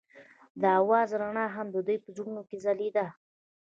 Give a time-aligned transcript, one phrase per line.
[0.61, 3.05] د اواز رڼا هم د دوی په زړونو کې ځلېده.